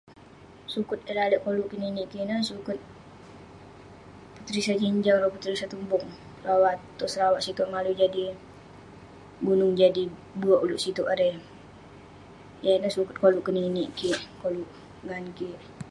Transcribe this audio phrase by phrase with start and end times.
[0.73, 2.79] Suket eh lalek koluk keninik kik ineh, suket
[4.35, 6.05] Puteri Sejinjang rawah Puteri Satunbong
[6.45, 8.25] rawah tong Sarawak siteuk malui jadi
[9.47, 10.03] gunung jadi
[10.41, 11.35] bek uleuk siteuk erei.
[12.65, 14.69] Yah ineh suket koluk keninik kik koluk
[15.05, 15.59] ngan kik.